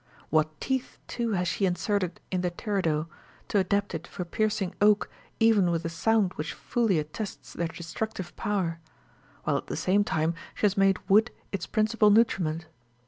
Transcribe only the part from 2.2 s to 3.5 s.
in the teredo, *